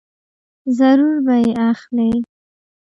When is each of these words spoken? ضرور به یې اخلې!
ضرور 0.77 1.15
به 1.25 1.35
یې 1.43 1.51
اخلې! 1.69 2.09